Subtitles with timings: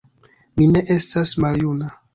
[0.57, 1.97] Mi ne estas maljuna